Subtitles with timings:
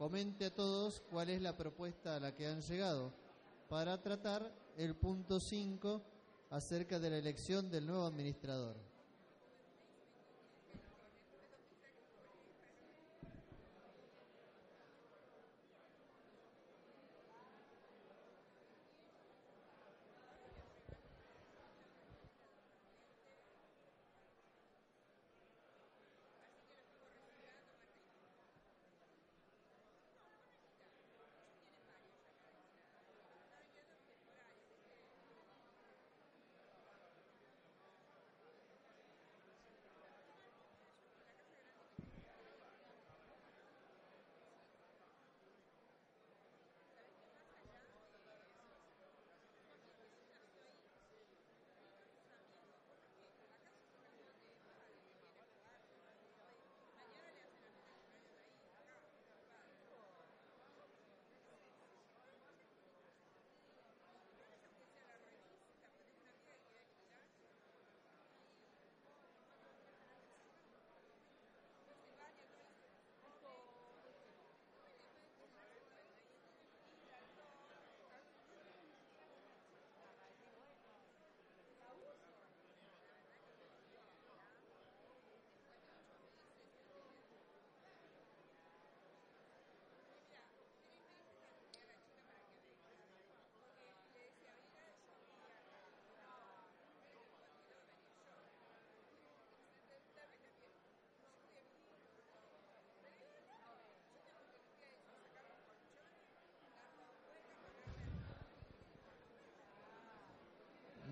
[0.00, 3.12] comente a todos cuál es la propuesta a la que han llegado
[3.68, 6.00] para tratar el punto 5
[6.48, 8.76] acerca de la elección del nuevo administrador.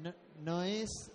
[0.02, 1.10] No, no es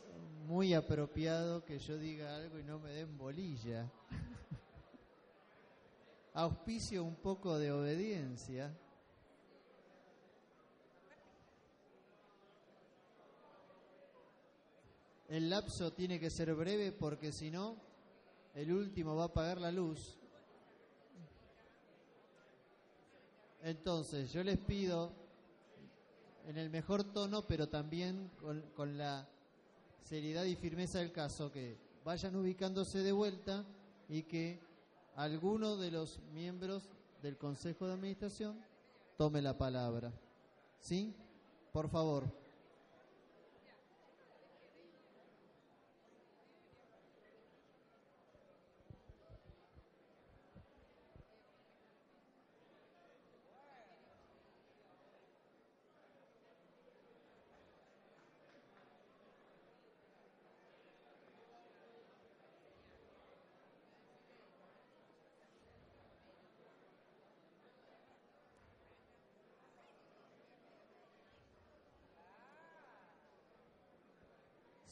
[0.46, 3.92] muy apropiado que yo diga algo y no me den bolilla.
[6.36, 8.72] Auspicio un poco de obediencia.
[15.28, 17.78] El lapso tiene que ser breve porque si no,
[18.54, 20.20] el último va a apagar la luz.
[23.64, 25.24] Entonces, yo les pido
[26.46, 29.28] en el mejor tono, pero también con, con, la
[30.04, 33.66] seriedad y firmeza del caso, que vayan ubicándose de vuelta
[34.10, 34.60] y que
[35.16, 36.90] alguno de los miembros
[37.22, 38.60] del Consejo de Administración
[39.18, 40.12] tome la palabra.
[40.80, 41.16] ¿Sí?
[41.72, 42.43] Por favor.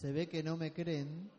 [0.01, 1.29] Se ve que no me creen.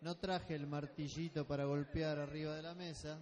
[0.00, 3.18] No traje el martillito para golpear arriba de la mesa.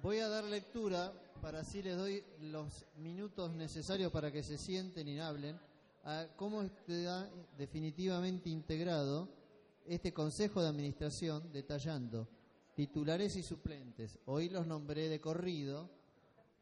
[0.00, 1.12] Voy a dar lectura,
[1.42, 5.60] para así les doy los minutos necesarios para que se sienten y hablen,
[6.04, 9.28] a cómo está definitivamente integrado
[9.86, 12.28] este Consejo de Administración, detallando
[12.80, 14.18] titulares y suplentes.
[14.24, 15.90] Hoy los nombré de corrido,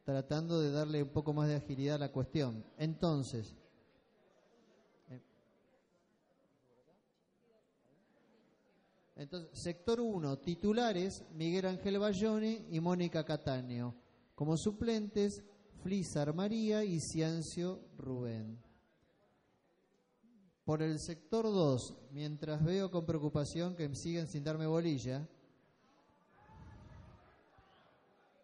[0.03, 2.65] tratando de darle un poco más de agilidad a la cuestión.
[2.77, 3.55] Entonces,
[9.15, 13.95] entonces sector 1, titulares, Miguel Ángel Bayoni y Mónica Cataño.
[14.35, 15.45] Como suplentes,
[15.85, 18.61] Flizar María y Ciancio Rubén.
[20.65, 25.29] Por el sector 2, mientras veo con preocupación que siguen sin darme bolilla,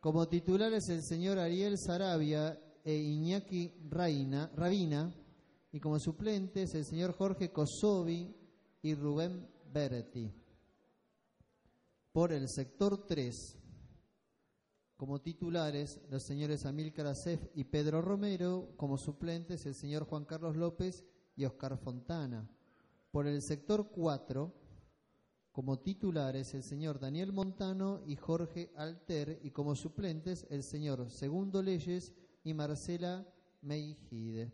[0.04, 5.14] Como titulares el señor Ariel Sarabia e Iñaki Rabina,
[5.72, 8.36] y como suplentes el señor Jorge Kosovi
[8.82, 10.30] y Rubén Berti.
[12.12, 13.56] Por el sector 3,
[14.98, 20.54] como titulares los señores Amílcar Acef y Pedro Romero, como suplentes el señor Juan Carlos
[20.54, 21.02] López
[21.34, 22.46] y Oscar Fontana.
[23.10, 24.52] Por el sector 4,
[25.54, 31.62] como titulares el señor Daniel Montano y Jorge Alter, y como suplentes el señor Segundo
[31.62, 32.12] Leyes
[32.42, 33.24] y Marcela
[33.62, 34.50] Meijide.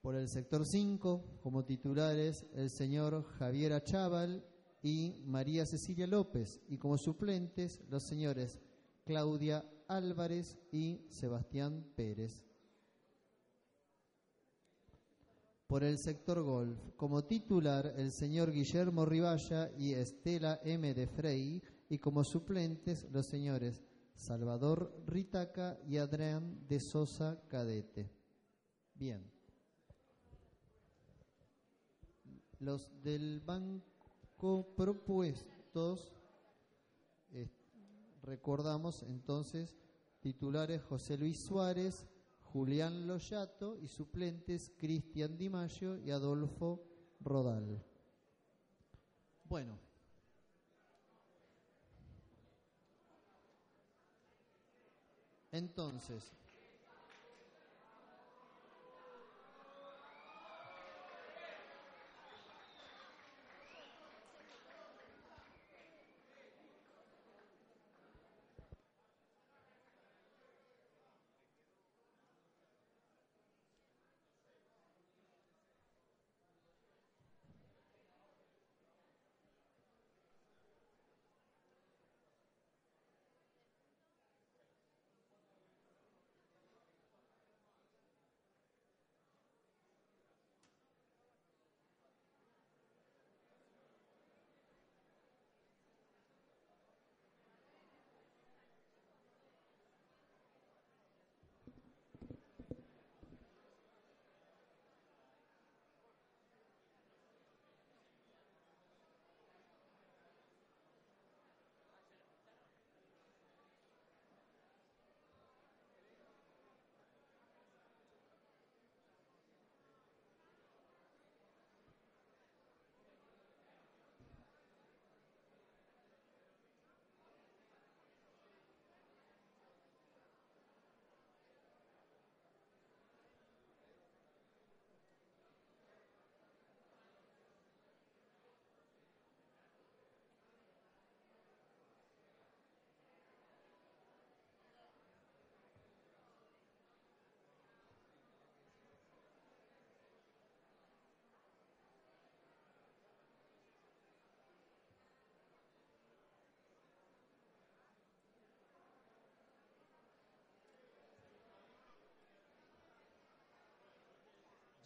[0.00, 4.46] Por el sector 5, como titulares el señor Javier Achával
[4.82, 8.62] y María Cecilia López, y como suplentes los señores
[9.04, 12.49] Claudia Álvarez y Sebastián Pérez.
[15.70, 20.92] Por el sector golf, como titular el señor Guillermo Riballa y Estela M.
[20.92, 23.80] de Frey, y como suplentes los señores
[24.16, 28.10] Salvador Ritaca y Adrián de Sosa Cadete.
[28.96, 29.30] Bien.
[32.58, 36.12] Los del banco propuestos,
[37.30, 37.48] eh,
[38.22, 39.76] recordamos entonces,
[40.18, 42.08] titulares José Luis Suárez,
[42.52, 45.48] Julián Loyato y suplentes Cristian Di
[46.04, 46.82] y Adolfo
[47.20, 47.84] Rodal.
[49.44, 49.78] Bueno.
[55.52, 56.32] Entonces,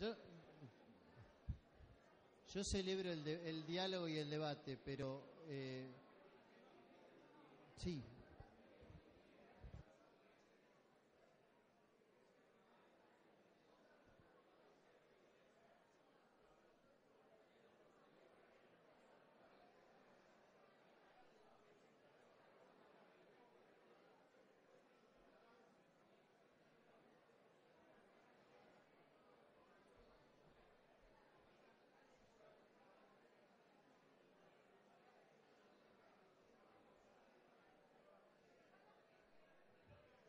[0.01, 0.15] Yo,
[2.53, 5.91] yo celebro el, de- el diálogo y el debate, pero eh,
[7.79, 8.03] sí.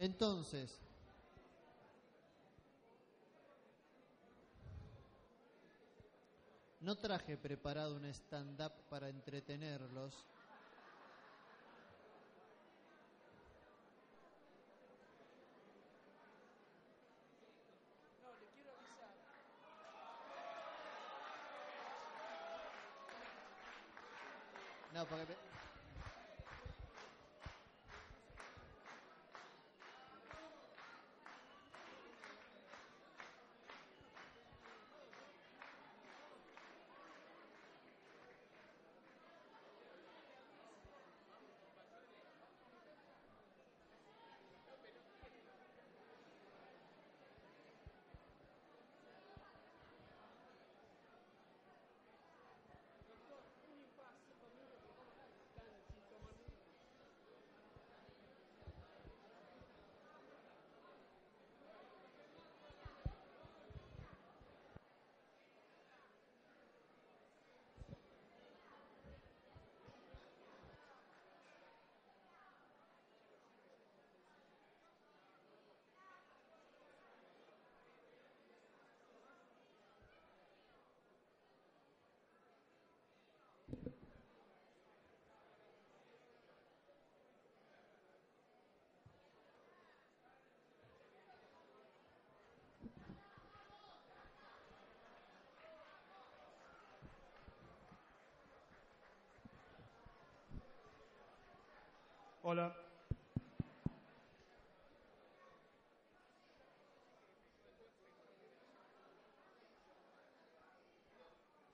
[0.05, 0.79] Entonces,
[6.79, 10.13] no traje preparado un stand-up para entretenerlos.
[102.45, 102.71] Hola.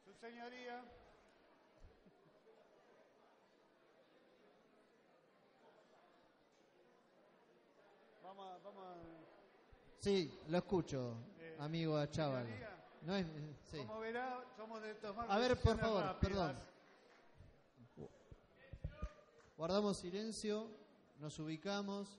[0.06, 0.82] Su señoría.
[8.24, 8.96] Vamos a, vamos a-
[10.00, 11.98] Sí, lo escucho, Eh, amigo
[12.44, 13.26] señoría, No es,
[13.72, 13.78] sí.
[13.78, 16.20] Como verá, somos de tomar A ver, por favor, rápidas.
[16.22, 16.71] perdón.
[19.62, 20.66] Guardamos silencio,
[21.20, 22.10] nos ubicamos.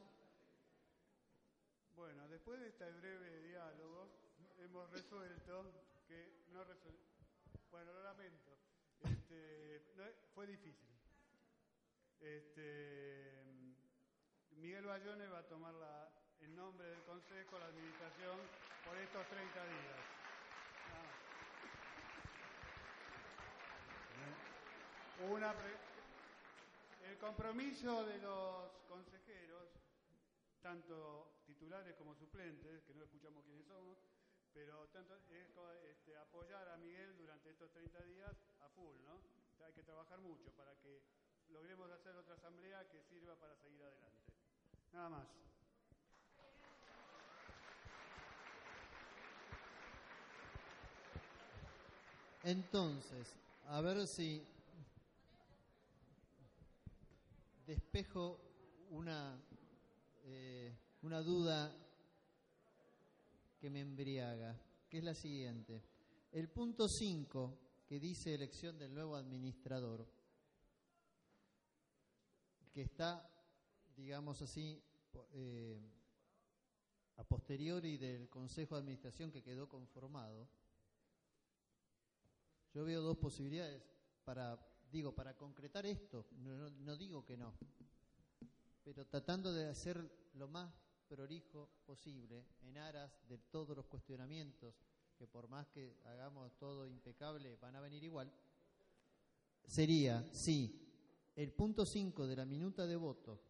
[1.96, 4.06] Bueno, después de este breve diálogo,
[4.61, 5.64] hemos resuelto
[6.06, 7.00] que no resol-
[7.72, 8.52] Bueno, lo lamento.
[9.02, 9.82] Este,
[10.37, 10.87] fue difícil.
[12.20, 13.42] Este,
[14.52, 16.08] Miguel Bayone va a tomar la,
[16.42, 18.38] en nombre del Consejo la administración
[18.87, 19.99] por estos 30 días.
[25.18, 25.28] Más.
[25.28, 25.91] Una pre-
[27.04, 29.68] el compromiso de los consejeros
[30.61, 33.99] tanto titulares como suplentes, que no escuchamos quiénes somos,
[34.52, 35.23] pero tanto es
[35.90, 39.21] este, apoyar a Miguel durante estos 30 días a full, ¿no?
[39.64, 41.02] Hay que trabajar mucho para que
[41.49, 44.32] logremos hacer otra asamblea que sirva para seguir adelante.
[44.92, 45.26] Nada más.
[52.44, 53.37] Entonces,
[53.68, 54.44] a ver si
[57.73, 58.38] despejo
[58.91, 59.43] una,
[60.25, 61.75] eh, una duda
[63.59, 64.61] que me embriaga,
[64.91, 65.83] que es la siguiente.
[66.33, 70.07] El punto 5, que dice elección del nuevo administrador,
[72.75, 73.26] que está,
[73.97, 74.83] digamos así,
[75.33, 75.81] eh,
[77.17, 80.47] a posteriori del Consejo de Administración que quedó conformado,
[82.75, 83.83] yo veo dos posibilidades
[84.25, 84.59] para,
[84.92, 87.54] digo, para concretar esto, no, no- digo que no,
[88.84, 89.96] pero tratando de hacer
[90.34, 90.72] lo más
[91.08, 94.75] prolijo posible en aras de todos los cuestionamientos,
[95.16, 98.30] que por más que hagamos todo impecable van a venir igual,
[99.66, 100.78] sería si
[101.37, 103.40] el punto 5 de la minuta de voto.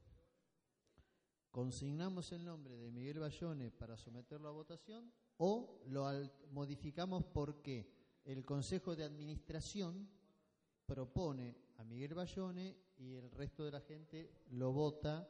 [1.51, 6.07] Consignamos el nombre de Miguel Bayone para someterlo a votación o lo
[6.51, 7.91] modificamos porque
[8.25, 10.09] el Consejo de Administración
[10.93, 15.27] propone a Miguel Bayone y el resto de la gente lo vota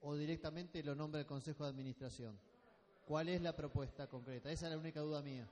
[0.00, 2.40] o directamente lo nombra el Consejo de Administración.
[3.04, 4.50] ¿Cuál es la propuesta concreta?
[4.50, 5.46] Esa es la única duda mía.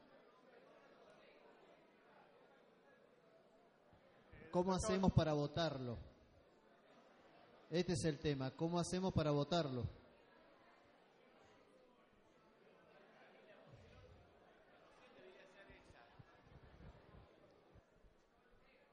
[4.51, 5.99] ¿Cómo hacemos para votarlo?
[7.69, 8.51] Este es el tema.
[8.53, 9.87] ¿Cómo hacemos para votarlo?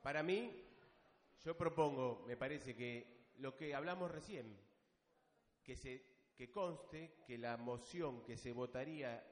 [0.01, 0.51] Para mí,
[1.43, 4.58] yo propongo, me parece que lo que hablamos recién,
[5.63, 6.03] que, se,
[6.36, 9.24] que conste que la moción que se votaría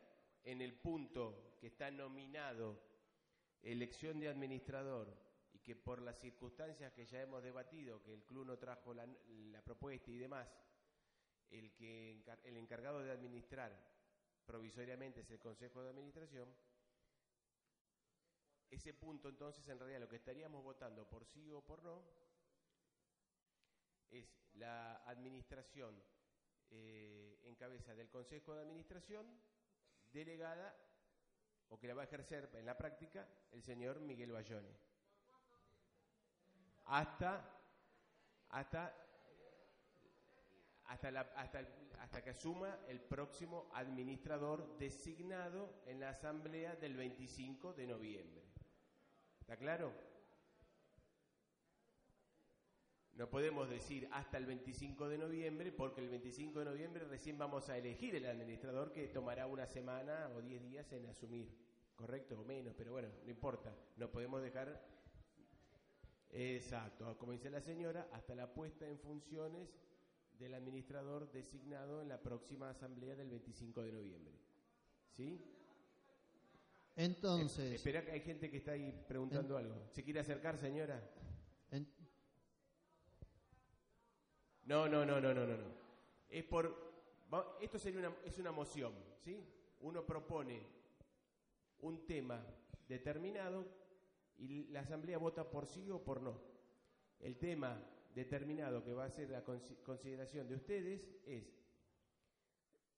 [0.43, 2.79] en el punto que está nominado
[3.63, 5.13] elección de administrador
[5.53, 9.07] y que por las circunstancias que ya hemos debatido, que el club no trajo la,
[9.51, 10.47] la propuesta y demás,
[11.49, 13.75] el, que, el encargado de administrar
[14.45, 16.47] provisoriamente es el Consejo de Administración,
[18.69, 22.03] ese punto entonces en realidad lo que estaríamos votando por sí o por no
[24.11, 25.95] es la administración
[26.69, 29.25] eh, en cabeza del Consejo de Administración
[30.11, 30.75] delegada
[31.69, 34.69] o que la va a ejercer en la práctica el señor Miguel Bayone.
[36.85, 37.55] Hasta
[38.49, 38.95] hasta
[40.85, 41.67] hasta,
[41.99, 48.48] hasta que asuma el próximo administrador designado en la asamblea del 25 de noviembre.
[49.49, 49.91] ¿Está claro?
[53.15, 57.67] No podemos decir hasta el 25 de noviembre porque el 25 de noviembre recién vamos
[57.67, 61.49] a elegir el administrador que tomará una semana o 10 días en asumir,
[61.95, 62.39] ¿correcto?
[62.39, 63.75] O menos, pero bueno, no importa.
[63.97, 64.85] No podemos dejar...
[66.29, 69.67] Exacto, como dice la señora, hasta la puesta en funciones
[70.37, 74.35] del administrador designado en la próxima asamblea del 25 de noviembre.
[75.09, 75.58] ¿Sí?
[77.01, 79.87] Entonces, Espera que hay gente que está ahí preguntando algo.
[79.93, 81.01] ¿Se quiere acercar, señora?
[81.71, 81.87] en-
[84.65, 85.73] No, no, no, no, no, no, no.
[86.29, 86.89] Es por
[87.61, 89.41] esto sería una es una moción, ¿sí?
[89.79, 90.61] Uno propone
[91.79, 92.45] un tema
[92.89, 93.65] determinado
[94.37, 96.41] y la asamblea vota por sí o por no.
[97.21, 97.81] El tema
[98.13, 101.55] determinado que va a ser la consi- consideración de ustedes es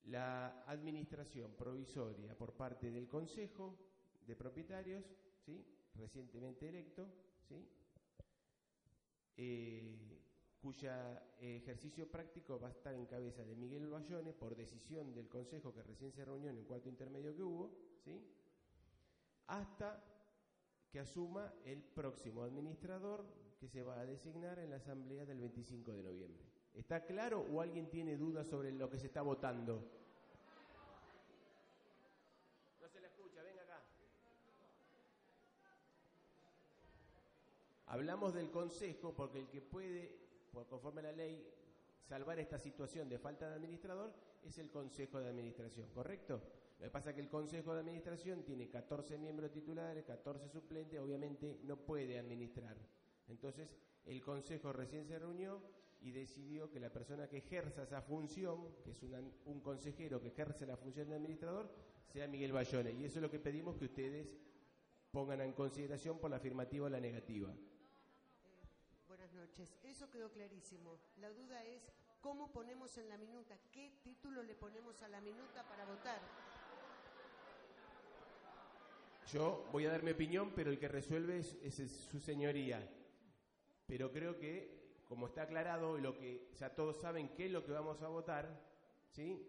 [0.05, 3.77] la administración provisoria por parte del Consejo
[4.27, 5.05] de Propietarios,
[5.45, 5.65] ¿sí?
[5.95, 7.07] recientemente electo,
[7.47, 7.67] ¿sí?
[9.37, 10.21] Eh,
[10.61, 15.27] cuya eh, ejercicio práctico va a estar en cabeza de Miguel Bayone por decisión del
[15.27, 17.71] Consejo que recién se reunió en el cuarto intermedio que hubo,
[18.03, 18.21] ¿sí?
[19.47, 20.03] hasta
[20.91, 23.25] que asuma el próximo administrador
[23.59, 26.43] que se va a designar en la asamblea del 25 de noviembre.
[26.73, 29.87] ¿Está claro o alguien tiene dudas sobre lo que se está votando?
[32.79, 33.83] No se la escucha, venga acá.
[37.91, 40.15] Hablamos del Consejo porque el que puede,
[40.69, 41.45] conforme a la ley,
[42.07, 46.41] salvar esta situación de falta de administrador es el Consejo de Administración, ¿correcto?
[46.79, 51.01] Lo que pasa es que el Consejo de Administración tiene 14 miembros titulares, 14 suplentes,
[51.01, 52.77] obviamente no puede administrar.
[53.27, 55.61] Entonces, el Consejo recién se reunió
[55.99, 59.03] y decidió que la persona que ejerza esa función, que es
[59.43, 61.69] un consejero que ejerce la función de administrador,
[62.07, 62.93] sea Miguel Bayone.
[62.93, 64.37] Y eso es lo que pedimos que ustedes
[65.11, 67.53] pongan en consideración por la afirmativa o la negativa.
[69.83, 70.97] Eso quedó clarísimo.
[71.17, 71.81] La duda es
[72.21, 76.19] cómo ponemos en la minuta, qué título le ponemos a la minuta para votar.
[79.31, 82.85] Yo voy a dar mi opinión, pero el que resuelve es, su señoría.
[83.85, 87.71] Pero creo que, como está aclarado, lo que ya todos saben qué es lo que
[87.71, 88.61] vamos a votar,
[89.09, 89.47] ¿sí?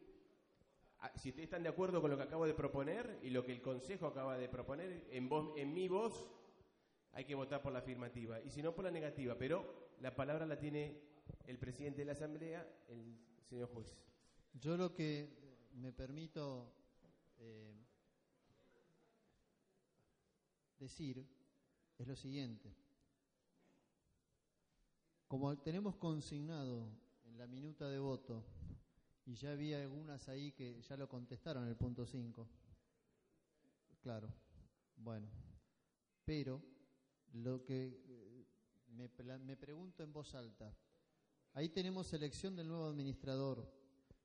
[1.01, 3.61] Ah, si están de acuerdo con lo que acabo de proponer y lo que el
[3.61, 6.31] Consejo acaba de proponer, en mi voz
[7.13, 10.45] hay que votar por la afirmativa, y si no por la negativa, pero la palabra
[10.47, 11.01] la tiene
[11.47, 13.17] el presidente de la Asamblea, el
[13.49, 13.97] señor juez.
[14.53, 16.75] Yo lo que me permito
[17.39, 17.73] eh,
[20.81, 21.25] decir
[21.97, 22.75] es lo siguiente.
[25.29, 26.91] Como tenemos consignado
[27.25, 28.45] en la minuta de voto,
[29.25, 32.49] y ya había algunas ahí que ya lo contestaron el punto 5,
[34.01, 34.29] claro,
[34.97, 35.29] bueno,
[36.25, 36.61] pero
[37.35, 38.32] lo que
[38.93, 40.75] me, pregunto en voz alta,
[41.55, 43.71] ahí tenemos elección del nuevo administrador.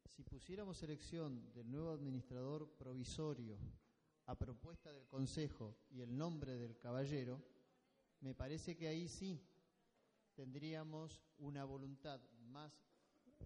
[0.06, 3.58] Si pusiéramos elección del nuevo administrador provisorio,
[4.26, 7.42] a propuesta del Consejo y el nombre del caballero,
[8.20, 9.42] me parece que ahí sí
[10.36, 12.74] tendríamos una voluntad más,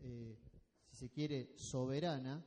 [0.01, 0.39] eh,
[0.87, 2.43] si se quiere, soberana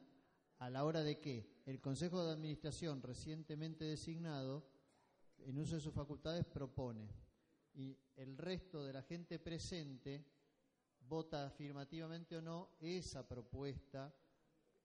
[0.58, 4.66] a la hora de que el Consejo de Administración recientemente designado,
[5.38, 7.08] en uso de sus facultades, propone
[7.74, 10.24] y el resto de la gente presente
[11.08, 14.14] vota afirmativamente o no esa propuesta,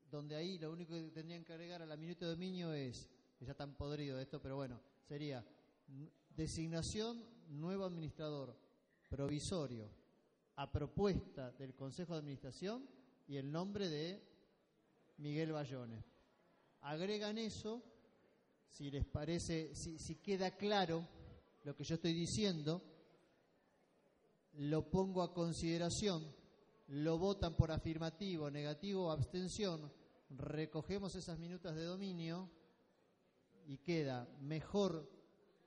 [0.10, 3.46] donde ahí lo único que tendrían que agregar a la minuta de dominio es que
[3.46, 5.46] ya están podrido esto, pero bueno, sería
[6.36, 8.56] designación nuevo administrador
[9.08, 9.90] provisorio
[10.56, 12.88] a propuesta del Consejo de Administración
[13.28, 14.22] y el nombre de
[15.18, 16.04] Miguel Bayone.
[16.82, 17.82] Agregan eso,
[18.68, 21.08] si les parece, si queda claro
[21.70, 22.82] lo que yo estoy diciendo,
[24.54, 26.26] lo pongo a consideración,
[26.88, 29.94] lo votan por afirmativo, negativo o abstención,
[30.32, 32.50] recogemos esas minutas de dominio
[33.68, 35.08] y queda mejor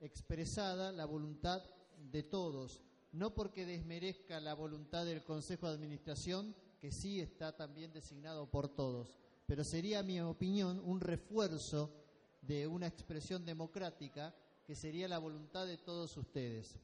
[0.01, 1.62] expresada la voluntad
[2.11, 7.93] de todos, no porque desmerezca la voluntad del Consejo de Administración, que sí está también
[7.93, 11.95] designado por todos, pero sería, mi opinión, un refuerzo
[12.41, 14.35] de una expresión democrática
[14.66, 16.77] que sería la voluntad de todos ustedes.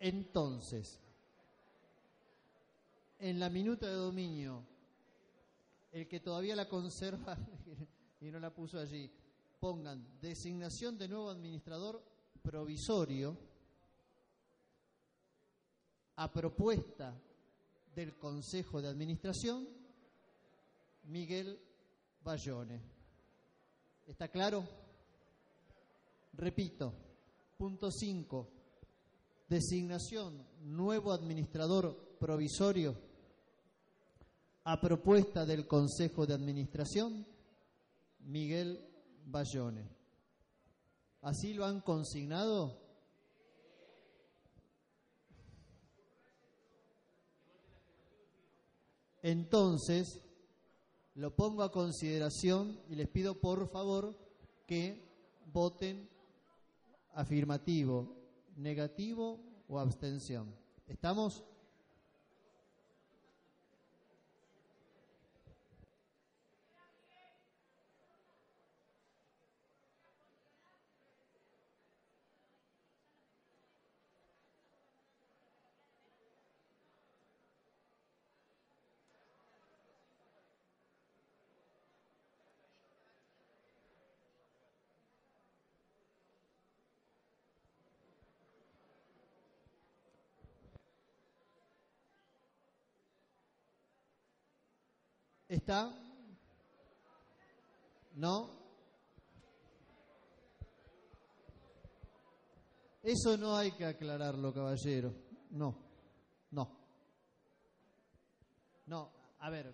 [0.00, 0.98] Entonces,
[3.18, 4.64] en la minuta de dominio
[5.92, 7.36] el que todavía la conserva
[8.20, 9.10] y no la puso allí,
[9.60, 12.02] pongan designación de nuevo administrador
[12.42, 13.36] provisorio
[16.16, 17.14] a propuesta
[17.94, 19.68] del Consejo de Administración,
[21.04, 21.60] Miguel
[22.24, 22.80] Bayone.
[24.06, 24.66] ¿Está claro?
[26.34, 26.92] Repito,
[27.56, 28.48] punto 5,
[29.48, 32.96] designación nuevo administrador provisorio
[34.64, 37.26] a propuesta del Consejo de Administración,
[38.20, 38.80] Miguel
[39.26, 39.88] Bayone.
[41.20, 42.80] ¿Así lo han consignado?
[49.22, 50.20] Entonces,
[51.14, 54.16] lo pongo a consideración y les pido por favor
[54.66, 55.02] que
[55.52, 56.08] voten
[57.14, 58.16] afirmativo,
[58.56, 60.54] negativo o abstención.
[60.86, 61.44] ¿Estamos?
[95.62, 95.96] ¿Está?
[98.16, 98.50] ¿No?
[103.00, 105.14] Eso no hay que aclararlo, caballero.
[105.50, 105.78] No,
[106.50, 106.68] no.
[108.86, 109.72] No, a ver.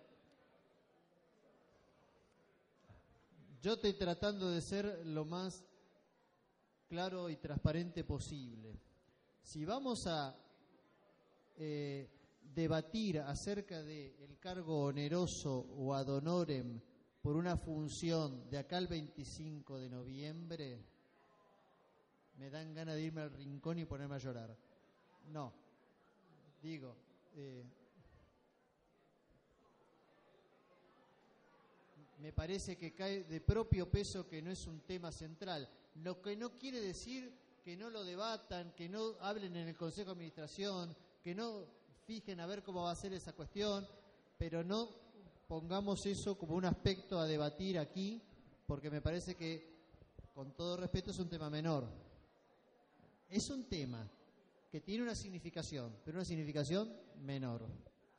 [3.63, 5.65] Yo estoy tratando de ser lo más
[6.87, 8.79] claro y transparente posible.
[9.43, 10.37] Si vamos a
[11.57, 12.11] eh,
[12.55, 16.81] debatir acerca del cargo oneroso o ad honorem
[17.21, 20.85] por una función de acá al 25 de noviembre,
[22.39, 24.57] me dan ganas de irme al rincón y ponerme a llorar.
[25.33, 25.53] No,
[26.63, 26.97] digo,
[27.35, 27.65] eh,
[32.21, 36.37] me parece que cae de propio peso que no es un tema central, lo que
[36.37, 37.33] no quiere decir
[37.63, 41.67] que no lo debatan, que no hablen en el Consejo de Administración, que no
[42.09, 43.87] fijen a ver cómo va a ser esa cuestión,
[44.39, 44.89] pero no
[45.47, 48.23] pongamos eso como un aspecto a debatir aquí,
[48.67, 49.77] porque me parece que,
[50.33, 51.87] con todo respeto, es un tema menor.
[53.29, 54.11] Es un tema
[54.71, 56.91] que tiene una significación, pero una significación
[57.21, 57.67] menor.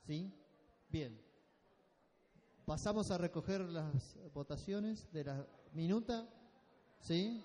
[0.06, 0.32] ¿Sí?
[0.88, 1.20] Bien.
[2.66, 6.30] Pasamos a recoger las votaciones de la minuta.
[7.00, 7.44] ¿Sí?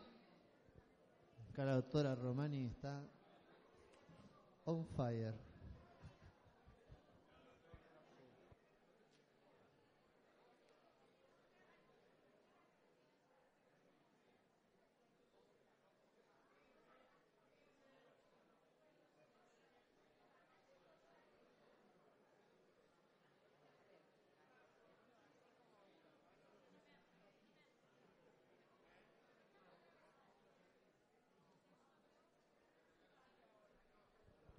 [1.48, 3.02] Acá la doctora Romani está
[4.66, 5.43] on fire.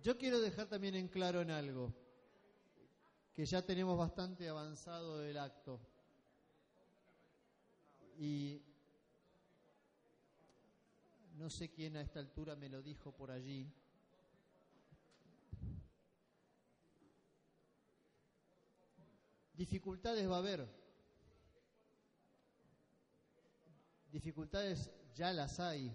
[0.05, 1.91] Yo quiero dejar también en claro en algo,
[3.33, 5.79] que ya tenemos bastante avanzado el acto.
[8.19, 8.61] Y
[11.37, 13.67] no sé quién a esta altura me lo dijo por allí.
[19.55, 20.67] Dificultades va a haber.
[24.11, 25.91] Dificultades ya las hay.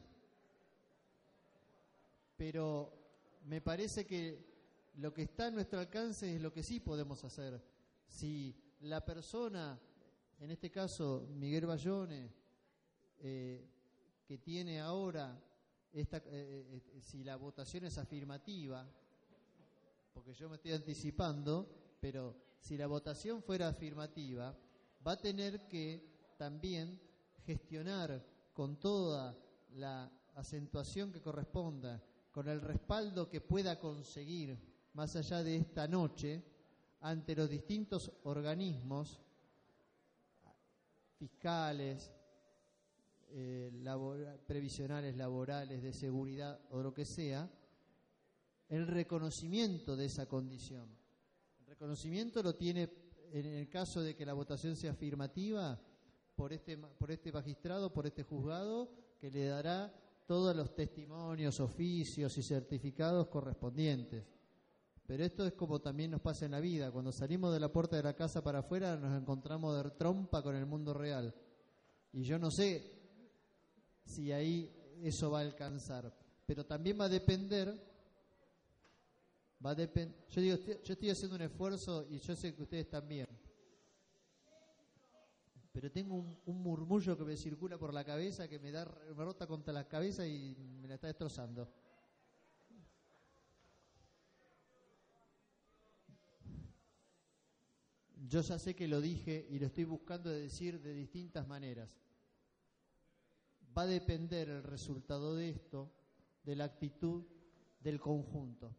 [2.37, 3.00] Pero
[3.45, 4.51] me parece que
[4.97, 7.63] lo que está a nuestro alcance es lo que sí podemos hacer.
[8.07, 9.79] Si la persona,
[10.39, 12.33] en este caso Miguel Bayone,
[13.19, 13.69] eh,
[14.27, 15.43] que tiene ahora,
[15.93, 18.87] esta, eh, eh, si la votación es afirmativa,
[20.13, 24.57] porque yo me estoy anticipando, pero si la votación fuera afirmativa,
[25.07, 27.01] va a tener que también
[27.45, 29.37] gestionar con toda
[29.75, 34.59] la acentuación que corresponda con el respaldo que pueda conseguir
[34.95, 36.43] más allá de esta noche
[37.01, 39.21] ante los distintos organismos
[41.19, 42.11] fiscales,
[43.31, 43.71] eh,
[44.47, 47.49] previsionales, laborales, de seguridad o lo que sea,
[48.69, 50.89] el reconocimiento de esa condición.
[51.61, 52.89] El reconocimiento lo tiene,
[53.33, 55.81] en el caso de que la votación sea afirmativa,
[56.35, 59.93] por este, por este magistrado, por este juzgado, que le dará
[60.31, 64.25] todos los testimonios, oficios y certificados correspondientes.
[65.05, 66.93] Pero esto es como también nos pasa en la vida.
[66.93, 70.55] Cuando salimos de la puerta de la casa para afuera nos encontramos de trompa con
[70.55, 71.35] el mundo real.
[72.13, 72.93] Y yo no sé
[74.05, 76.17] si ahí eso va a alcanzar.
[76.47, 77.75] Pero también va a depender,
[79.67, 83.27] va a yo digo, yo estoy haciendo un esfuerzo y yo sé que ustedes también
[85.81, 86.15] pero tengo
[86.45, 88.85] un, murmullo que me circula por la cabeza que me da
[89.17, 91.73] me rota contra la cabeza y me la está destrozando.
[98.29, 101.99] Yo ya sé que lo dije y lo estoy buscando decir de distintas maneras.
[103.75, 105.91] Va a depender el resultado de esto
[106.43, 107.25] de la actitud
[107.81, 108.77] del conjunto.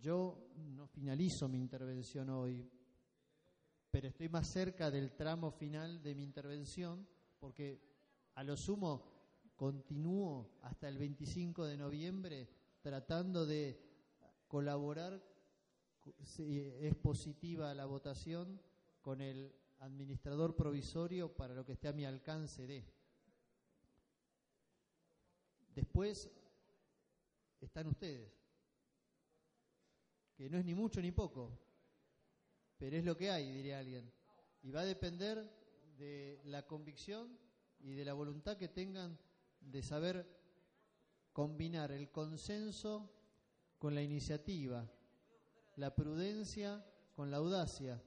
[0.00, 2.70] Yo no finalizo mi intervención hoy
[3.94, 7.06] pero estoy más cerca del tramo final de mi intervención
[7.38, 7.80] porque
[8.34, 12.48] a lo sumo continúo hasta el 25 de noviembre
[12.80, 13.80] tratando de
[14.48, 15.22] colaborar,
[16.24, 18.60] si es positiva la votación,
[19.00, 22.84] con el administrador provisorio para lo que esté a mi alcance de.
[25.72, 26.28] Después
[27.60, 28.28] están ustedes,
[30.34, 31.63] que no es ni mucho ni poco,
[32.78, 34.10] pero es lo que hay, diría alguien.
[34.62, 35.50] Y va a depender
[35.98, 37.38] de la convicción
[37.80, 39.18] y de la voluntad que tengan
[39.60, 40.26] de saber
[41.32, 43.10] combinar el consenso
[43.78, 44.88] con la iniciativa,
[45.76, 46.84] la prudencia
[47.14, 48.02] con la audacia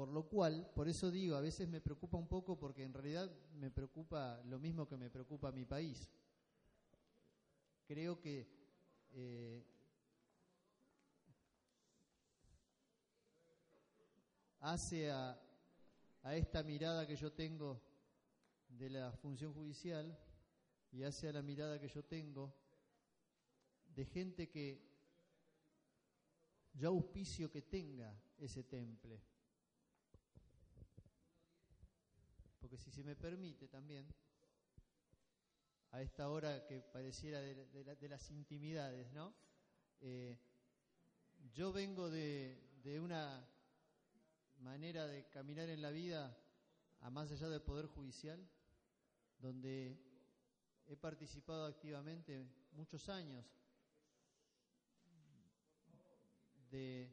[0.00, 3.30] Por lo cual, por eso digo, a veces me preocupa un poco porque en realidad
[3.52, 6.10] me preocupa lo mismo que me preocupa mi país.
[7.84, 8.48] Creo que
[9.12, 9.62] eh,
[14.60, 15.38] hace a,
[16.22, 17.82] a esta mirada que yo tengo
[18.68, 20.16] de la función judicial
[20.92, 22.54] y hace a la mirada que yo tengo
[23.94, 24.88] de gente que
[26.74, 29.20] yo auspicio que tenga ese temple.
[32.60, 34.06] Porque si se me permite también,
[35.92, 39.34] a esta hora que pareciera de, de, la, de las intimidades, ¿no?
[40.00, 40.38] Eh,
[41.52, 43.44] yo vengo de, de una
[44.60, 46.36] manera de caminar en la vida
[47.00, 48.46] a más allá del Poder Judicial,
[49.38, 49.98] donde
[50.86, 53.44] he participado activamente muchos años
[56.70, 57.10] de,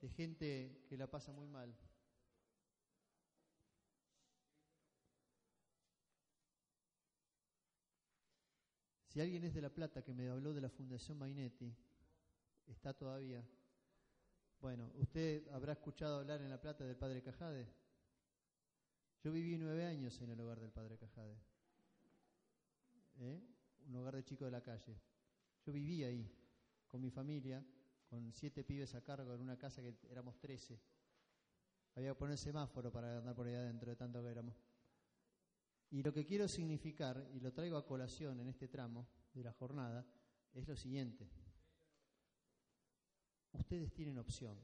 [0.00, 1.74] de gente que la pasa muy mal.
[9.08, 11.74] Si alguien es de La Plata que me habló de la Fundación Mainetti,
[12.66, 13.42] está todavía.
[14.60, 17.68] Bueno, ¿usted habrá escuchado hablar en La Plata del Padre Cajade?
[19.22, 21.36] Yo viví nueve años en el hogar del Padre Cajade.
[23.18, 23.40] ¿Eh?
[23.86, 24.98] Un hogar de chicos de la calle.
[25.64, 26.30] Yo viví ahí,
[26.88, 27.64] con mi familia,
[28.06, 30.80] con siete pibes a cargo en una casa que éramos trece.
[31.94, 34.56] Había que poner semáforo para andar por ahí adentro de tanto que éramos.
[35.90, 39.52] Y lo que quiero significar, y lo traigo a colación en este tramo de la
[39.52, 40.04] jornada,
[40.52, 41.28] es lo siguiente.
[43.58, 44.56] Ustedes tienen opción.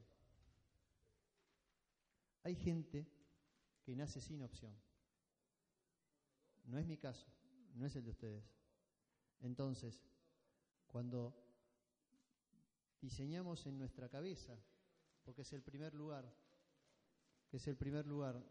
[2.45, 3.07] Hay gente
[3.83, 4.75] que nace sin opción.
[6.65, 7.27] No es mi caso,
[7.75, 8.45] no es el de ustedes.
[9.41, 10.01] Entonces,
[10.87, 11.35] cuando
[13.01, 14.57] diseñamos en nuestra cabeza,
[15.25, 16.33] porque es el primer lugar,
[17.49, 18.45] que es el primer lugar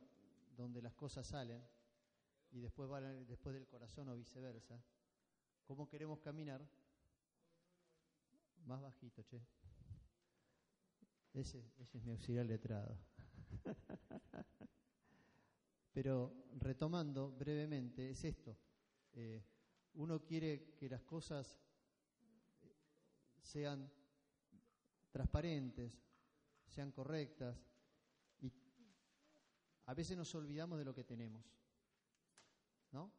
[0.57, 1.63] donde las cosas salen,
[2.51, 4.83] y después van después del corazón o viceversa,
[5.65, 6.67] ¿cómo queremos caminar?
[8.65, 9.41] Más bajito, che.
[11.33, 12.97] Ese, ese es mi auxiliar letrado.
[15.93, 18.57] Pero retomando brevemente, es esto.
[19.13, 19.43] Eh,
[19.93, 21.59] uno quiere que las cosas
[23.41, 23.91] sean
[25.11, 26.01] transparentes,
[26.67, 27.61] sean correctas,
[28.39, 28.51] y
[29.85, 31.45] a veces nos olvidamos de lo que tenemos.
[32.91, 33.11] ¿No?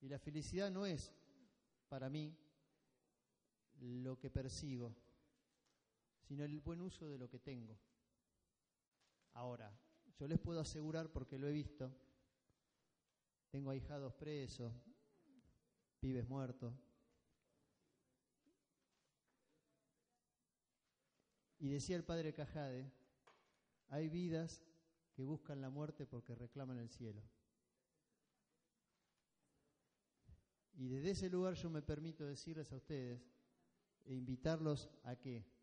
[0.00, 1.12] Y la felicidad no es,
[1.88, 2.36] para mí,
[3.80, 4.94] lo que persigo,
[6.26, 7.78] sino el buen uso de lo que tengo.
[9.32, 9.72] Ahora,
[10.18, 11.92] yo les puedo asegurar, porque lo he visto,
[13.50, 14.72] tengo ahijados presos,
[16.00, 16.74] pibes muertos,
[21.58, 22.92] y decía el padre Cajade,
[23.88, 24.62] hay vidas
[25.14, 27.22] que buscan la muerte porque reclaman el cielo.
[30.76, 33.22] Y desde ese lugar yo me permito decirles a ustedes
[34.04, 35.53] e invitarlos a que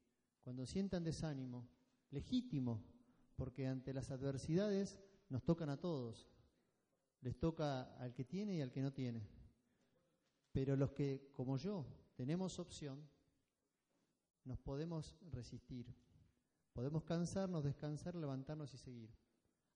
[0.44, 1.68] cuando sientan desánimo,
[2.10, 2.84] legítimo,
[3.36, 5.00] porque ante las adversidades
[5.30, 6.28] nos tocan a todos,
[7.22, 9.28] les toca al que tiene y al que no tiene.
[10.52, 13.08] Pero los que, como yo, tenemos opción,
[14.44, 15.94] nos podemos resistir.
[16.74, 19.10] Podemos cansarnos, descansar, levantarnos y seguir.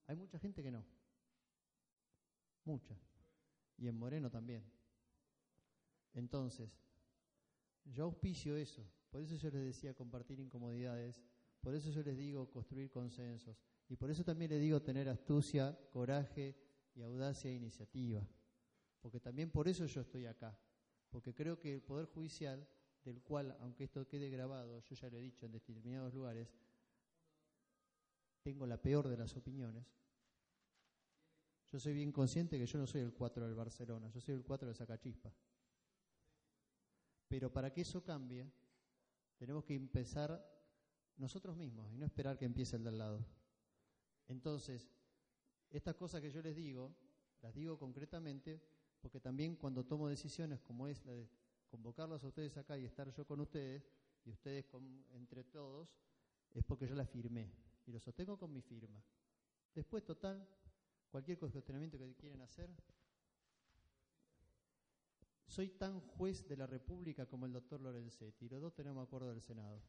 [0.08, 0.84] Hay mucha gente que no.
[2.63, 2.97] Mucha.
[3.78, 4.63] Y en Moreno también.
[6.13, 6.69] Entonces,
[7.86, 8.86] yo auspicio eso.
[9.15, 11.23] Por eso yo les decía compartir incomodidades.
[11.62, 13.58] Por eso yo les digo construir consensos.
[13.88, 16.54] Y por eso también les digo tener astucia, coraje
[16.93, 18.28] y audacia e iniciativa.
[18.99, 20.60] Porque también por eso yo estoy acá.
[21.10, 22.67] Porque creo que el Poder Judicial,
[23.06, 26.54] del cual, aunque esto quede grabado, yo ya lo he dicho en determinados lugares,
[28.43, 29.88] tengo la peor de las opiniones.
[31.71, 34.43] Yo soy bien consciente que yo no soy el 4 del Barcelona, yo soy el
[34.43, 35.34] 4 del Sacachispa.
[37.30, 38.51] Pero para que eso cambie,
[39.38, 40.43] tenemos que empezar
[41.17, 43.26] nosotros mismos y no esperar que empiece el de al lado.
[44.28, 44.89] Entonces,
[45.69, 46.95] estas cosas que yo les digo,
[47.41, 48.62] las digo concretamente
[49.02, 51.30] porque también cuando tomo decisiones como es la de
[51.67, 53.84] convocarlos a ustedes acá y estar yo con ustedes,
[54.26, 55.95] y ustedes con, entre todos,
[56.52, 57.52] es porque yo la firmé
[57.86, 59.02] y lo sostengo con mi firma.
[59.74, 60.48] Después, total,
[61.10, 62.69] cualquier cuestionamiento que quieran hacer,
[65.56, 68.50] soy tan juez de la República como el doctor Lorenzetti.
[68.50, 69.82] Los dos tenemos acuerdo del Senado.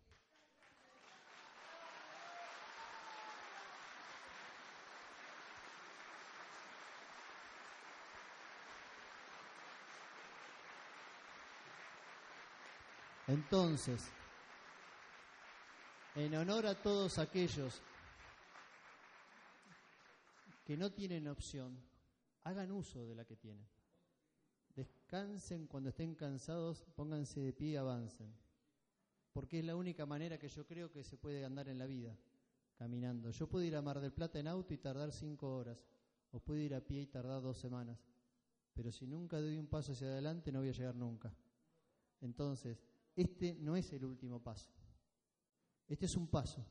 [13.27, 14.09] Entonces,
[16.15, 17.83] en honor a todos aquellos
[20.65, 21.77] que no tienen opción,
[22.45, 23.76] hagan uso de la que tienen.
[24.77, 28.31] Descansen cuando estén cansados, pónganse de pie y avancen.
[29.33, 32.15] Porque es la única manera que yo creo que se puede andar en la vida,
[32.77, 33.31] caminando.
[33.31, 35.87] Yo puedo ir a Mar del Plata en auto y tardar cinco horas,
[36.31, 37.99] o puedo ir a pie y tardar dos semanas.
[38.75, 41.35] Pero si nunca doy un paso hacia adelante, no voy a llegar nunca.
[42.21, 42.85] Entonces,
[43.15, 44.71] este no es el último paso.
[45.89, 46.67] Este es un paso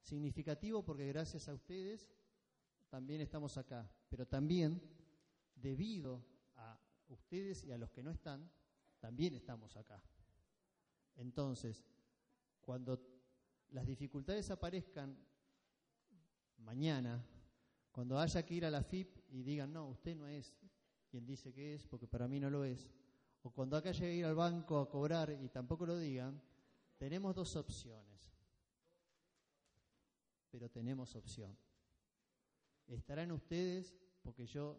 [0.00, 2.08] significativo porque gracias a ustedes
[2.88, 4.80] también estamos acá, pero también
[5.54, 6.24] debido
[7.08, 8.50] ustedes y a los que no están,
[8.98, 10.02] también estamos acá.
[11.16, 11.84] Entonces,
[12.60, 13.00] cuando
[13.70, 15.16] las dificultades aparezcan
[16.58, 17.24] mañana,
[17.90, 20.54] cuando haya que ir a la FIP y digan, no, usted no es
[21.08, 22.90] quien dice que es, porque para mí no lo es,
[23.42, 26.42] o cuando acá llegue a ir al banco a cobrar y tampoco lo digan,
[26.98, 28.32] tenemos dos opciones.
[30.50, 31.56] Pero tenemos opción.
[32.86, 34.78] Estarán ustedes, porque yo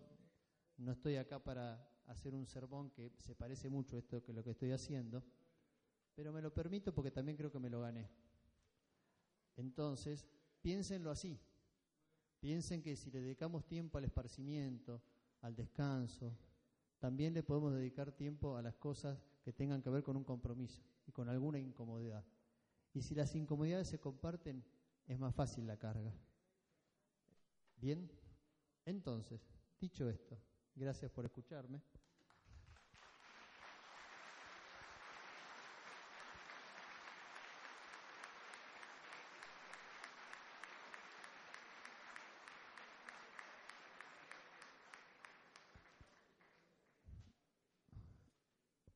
[0.77, 4.43] no estoy acá para hacer un sermón que se parece mucho a esto que lo
[4.43, 5.23] que estoy haciendo,
[6.15, 8.09] pero me lo permito porque también creo que me lo gané.
[9.55, 10.25] Entonces,
[10.61, 11.39] piénsenlo así.
[12.39, 15.01] Piensen que si le dedicamos tiempo al esparcimiento,
[15.41, 16.37] al descanso,
[16.99, 20.81] también le podemos dedicar tiempo a las cosas que tengan que ver con un compromiso
[21.05, 22.23] y con alguna incomodidad.
[22.93, 24.63] Y si las incomodidades se comparten,
[25.07, 26.13] es más fácil la carga.
[27.75, 28.09] Bien,
[28.85, 29.41] entonces,
[29.79, 30.37] dicho esto,
[30.77, 31.81] gracias por escucharme.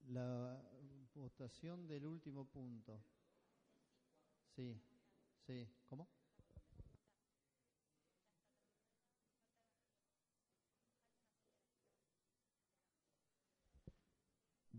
[0.07, 0.61] La
[1.15, 3.01] votación del último punto.
[4.55, 4.79] Sí,
[5.45, 5.67] sí.
[5.87, 6.07] ¿Cómo?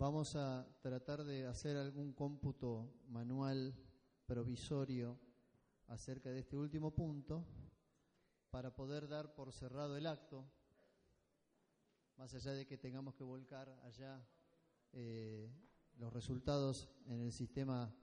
[0.03, 3.73] Vamos a tratar de hacer algún cómputo manual
[4.27, 5.17] provisorio
[5.87, 7.47] acerca de este último punto
[8.51, 10.45] para poder dar por cerrado el acto,
[12.17, 14.27] más allá de que tengamos que volcar allá
[14.93, 15.49] eh,
[15.99, 17.95] los resultados en el sistema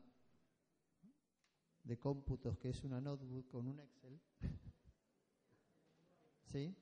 [1.83, 4.21] de cómputos que es una notebook con un Excel.
[6.45, 6.73] ¿Sí?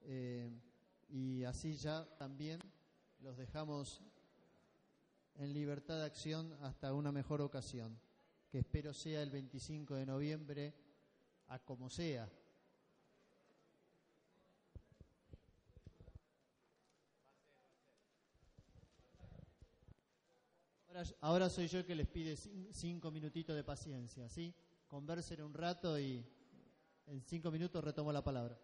[0.00, 0.50] Eh,
[1.10, 2.58] y así ya también
[3.18, 4.02] los dejamos
[5.36, 7.98] en libertad de acción hasta una mejor ocasión,
[8.50, 10.74] que espero sea el 25 de noviembre,
[11.48, 12.28] a como sea.
[21.20, 24.54] Ahora, soy yo el que les pide cin- cinco minutitos de paciencia, ¿sí?
[24.86, 26.22] Conversen un rato y
[27.06, 28.58] en cinco minutos retomo la palabra.